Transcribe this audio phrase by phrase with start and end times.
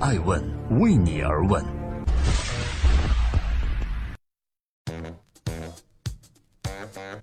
[0.00, 0.40] 爱问
[0.78, 1.60] 为你而问。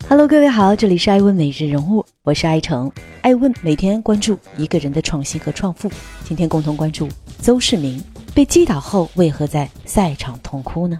[0.10, 2.92] Hello，各位好，这里是爱问每日人物，我是爱成。
[3.22, 5.90] 爱问每天关注一个人的创新和创富，
[6.26, 7.08] 今天共同关注
[7.40, 8.04] 邹市明
[8.34, 11.00] 被击倒后为何在赛场痛哭呢？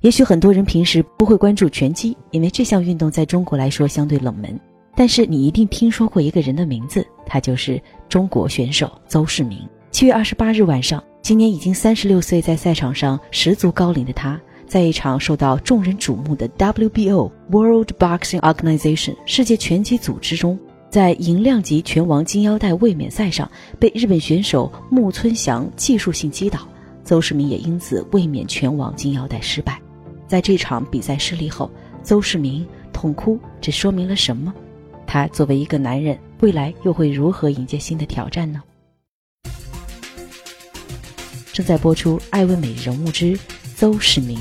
[0.00, 4.58] 也许很多人平时不会关注拳击，因为这项运动在中国来说相对冷门。
[4.96, 9.58] 但是你一定听说过一个人的名字，他就是中国选手邹市明。
[9.90, 14.40] 七月二十八日晚上，今年已经三十六岁，在赛场上十足高龄的他。
[14.66, 20.58] 在一场受到众人瞩目的 WBO World Boxing Organization 世界拳击组织中，
[20.90, 26.66] 在银量级拳王金腰带卫冕赛上被日本选手木村翔技术性击倒，
[27.04, 29.80] 邹市明也因此卫冕拳王金腰带失败。
[30.26, 31.70] 在这场比赛失利后，
[32.02, 34.52] 邹市明痛哭，这说明了什么？
[35.06, 38.62] 他作为一个男人，未来又会如何迎接新的挑战呢？
[41.52, 43.36] 正在播出《爱问美人物之》。
[43.76, 44.38] 邹市明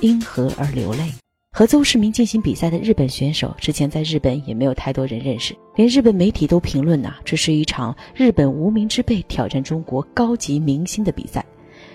[0.00, 1.12] 因何而流泪？
[1.52, 11.44] 和邹市明进行比赛的日本选手，之前在日本也没有太多人认识，连日本媒体都评论呐，这是一场日本无名之辈挑战中国高级明星的比赛。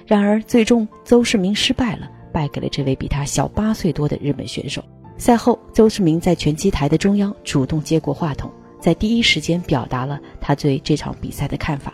[0.05, 4.83] 然而，最终邹市明失败了，败给了这位比他小八岁多的日本选手。
[5.23, 11.93] 赛后，邹市明在拳击台的中央主动接过话筒，在第一时间表达了他对这场比赛的看法。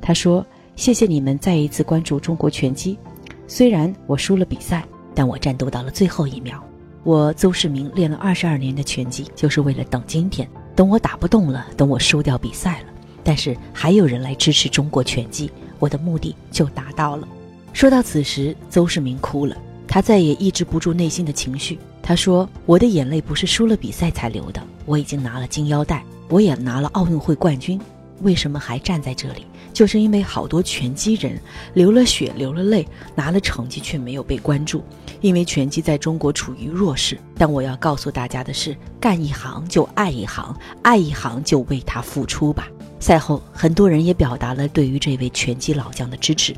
[0.00, 0.44] 他说
[0.74, 2.98] ：“谢谢你们再一次关注中国拳击。”
[3.46, 6.60] 虽然我输了比赛，但我战斗到了最后一秒。
[7.04, 10.44] 我邹市明练了二十二年的拳击，就是为了等今天，
[10.74, 12.86] 等我打不动了，等我输掉比赛了。
[13.22, 17.28] 但是还有人来支持中国拳击，我的目的就达到了。
[17.72, 21.78] 说到此时，邹市明哭了，他再也抑制不住内心的情绪。
[22.06, 27.80] 他说：“我的眼泪不是输了比赛才流的，我已经拿了金腰带，我也拿了奥运会冠军。”
[28.20, 29.46] 为什么还站在这里？
[29.72, 31.40] 就是因为好多拳击人
[31.72, 34.84] 流了血、流了泪，拿了成绩却没有被关注。
[35.22, 37.18] 因为拳击在中国处于弱势。
[37.36, 42.68] 但我要告诉大家的是，干一行就爱一行，爱一行就为他付出吧。
[43.00, 46.54] 赛后，很多人也表达了对于这位拳击老将的支持。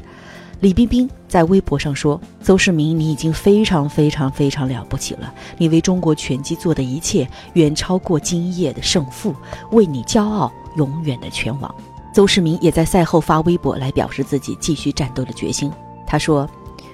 [0.61, 9.35] 李冰冰在微博上说：“邹市明，你已经非常非常非常了不起了，你为中国拳击做的一切远超过今夜的胜负，
[9.73, 11.75] 为你骄傲。”永远的拳王，
[12.13, 15.73] 邹市明也在赛后发微博来表示自己继续战斗的决心。
[16.07, 16.47] 他说：“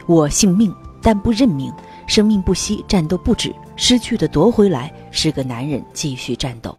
[0.07, 0.73] 我信命，
[1.03, 1.73] 但不认命，
[2.07, 6.79] 生命不息，战斗不止，失去的夺回来，是个男人继续战斗。”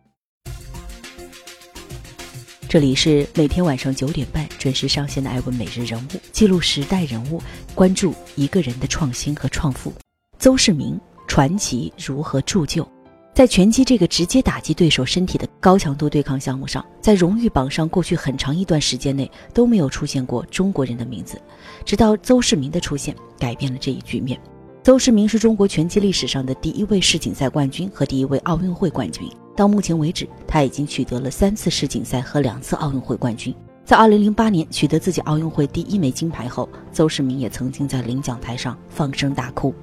[2.73, 7.39] 这里是每天晚上九点半准时上线的《艾文每日人物》，记录时代人物，
[7.75, 9.93] 关注一个人的创新和创富。
[10.39, 12.83] 邹市明传奇如何铸就？
[13.35, 21.39] 在拳击这个直接打击对手身体的高强度对抗项目上，在荣誉榜上，过去很长一段时间内都没有出现过中国人的名字，
[21.85, 24.41] 直到邹市明的出现，改变了这一局面。
[24.81, 29.29] 邹市明是中国拳击历史上的第一位世锦赛冠军和第一位奥运会冠军。
[29.55, 33.53] 到目前为止，他已经取得了三次世锦赛和两次奥运会冠军。
[33.85, 39.73] 在2008年取得自己奥运会第一枚金牌后，邹市明也曾经在领奖台上放声大哭。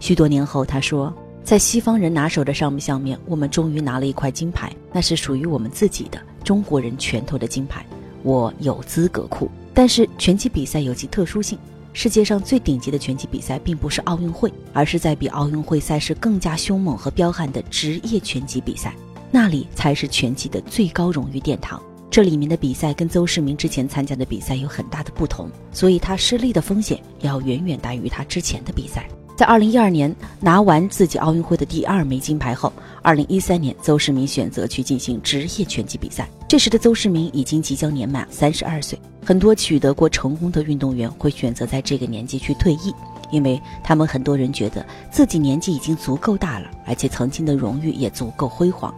[0.00, 1.12] 许多年后，他说。
[1.44, 7.84] 在西方人拿手的上项面，我们终于拿了一块金牌，那是属于我们自己的中国人拳头的金牌，
[8.22, 9.46] 我有资格哭。
[9.74, 11.58] 但是拳击比赛有其特殊性，
[11.92, 18.94] 世界上最顶级的拳击比赛并不是奥运会，而是在比奥运会赛事更加凶猛和彪悍的职业拳击比赛，
[19.34, 21.82] 那里才是拳击的最高荣誉殿堂。
[22.08, 29.08] 这里面的比赛跟邹市明之前参加的比赛有很大的不同，所以他失利的风险要远远大于他之前的比赛。
[29.36, 32.72] 在二零一二年拿完自己奥运会的第二枚金牌后，
[33.02, 36.28] 二零一三年邹市明选择去进行职业拳击比赛。
[36.46, 38.96] 这时的邹市明已经即将年满三十二岁。
[39.26, 42.94] 很多取得过成功的运动员会选择在这个年纪去退役，
[43.32, 48.94] 因为他们很多人觉得自己年纪已经足够大了，而且曾经的荣誉也足够辉煌。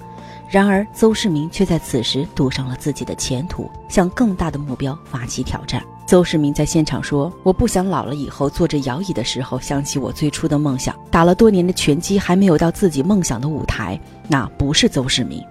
[0.48, 5.82] 然而，邹市明却在此时赌上了自己的前途，向更大的目标发起挑战。
[6.06, 10.94] 邹市明在现场说：“我不想老了以后坐着摇椅的时候想起我最初的梦想。
[11.10, 15.42] 打了多年的拳击还没有到自己梦想的舞台，那不是邹市明。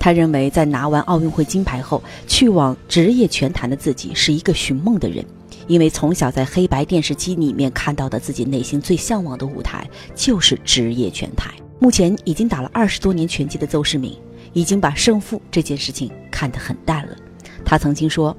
[0.00, 5.24] 他认为在拿完奥运会金牌后去往职业拳坛的自己是一个寻梦的人，
[5.68, 11.52] 因为从小在黑白电视机里面看到的自己内心最向往的舞台就是职业拳台。
[11.78, 14.18] 目前已经打了二十多年拳击的邹市明，
[14.52, 17.16] 已经把胜负这件事情看得很淡了。
[17.64, 18.36] 他曾经说。”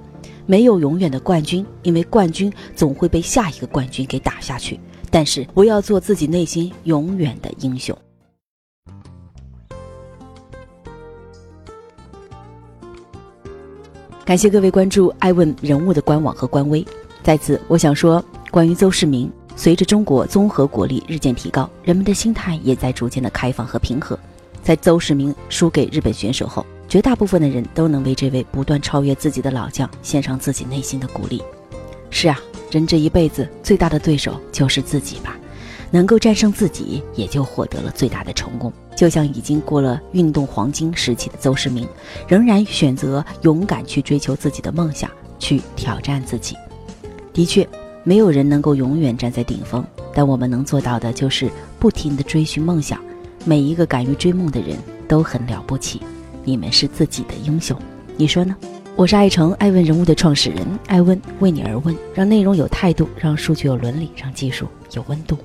[0.48, 4.78] 没有永远的冠军，因为冠军总会被下一个冠军给打下去。
[5.10, 7.98] 但是，我要做自己内心永远的英雄。
[14.26, 16.86] 感谢各位关注爱问人物的官网和官微。
[17.24, 24.20] 在此，我想说，关于邹市明，随着中国综合国力日渐提高，人们的心态也在逐渐的开放和平和。
[24.64, 31.42] 在邹市明输给日本选手后，绝大部分的人都能为这位不断超越自己的老将献上自己内心的鼓励。
[32.10, 35.38] 是啊，人这一辈子最大的对手就是自己吧。
[35.94, 38.72] 能够战胜自己，也就获得了最大的成功。
[38.96, 41.86] 就像已经过了运动黄金时期的邹市明，
[42.30, 46.56] 仍然选择勇敢去追求自己的梦想，去挑战自己。
[47.34, 47.68] 的确，
[48.06, 52.98] 没有人能够永远站在顶峰，但我们能做到的就是不停地追寻梦想。
[53.44, 54.78] 每一个敢于追梦的人
[55.08, 56.00] 都很了不起，
[56.44, 57.80] 你们是自己的英雄，
[58.16, 58.56] 你说呢？
[58.96, 65.40] 我是爱成爱问人物的创始人艾问，为你而问，让内容有态度，让数据有伦理，让技术有温度。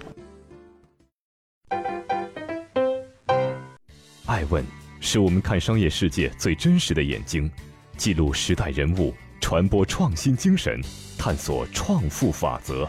[4.26, 4.62] 爱问
[5.00, 7.50] 是我们看商业世界最真实的眼睛，
[7.96, 10.78] 记录时代人物，传播创新精神，
[11.16, 12.86] 探索创富法则。